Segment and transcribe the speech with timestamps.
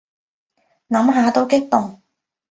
[0.87, 2.01] 諗下都激動